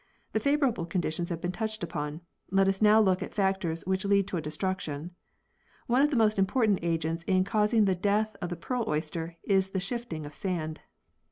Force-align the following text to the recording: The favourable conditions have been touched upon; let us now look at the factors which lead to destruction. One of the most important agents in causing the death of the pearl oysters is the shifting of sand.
The 0.33 0.39
favourable 0.39 0.87
conditions 0.87 1.29
have 1.29 1.41
been 1.41 1.51
touched 1.51 1.83
upon; 1.83 2.21
let 2.49 2.67
us 2.67 2.81
now 2.81 2.99
look 2.99 3.21
at 3.21 3.29
the 3.29 3.35
factors 3.35 3.85
which 3.85 4.03
lead 4.03 4.27
to 4.29 4.41
destruction. 4.41 5.11
One 5.85 6.01
of 6.01 6.09
the 6.09 6.15
most 6.15 6.39
important 6.39 6.79
agents 6.81 7.21
in 7.27 7.43
causing 7.43 7.85
the 7.85 7.93
death 7.93 8.35
of 8.41 8.49
the 8.49 8.55
pearl 8.55 8.83
oysters 8.87 9.35
is 9.43 9.69
the 9.69 9.79
shifting 9.79 10.25
of 10.25 10.33
sand. 10.33 10.79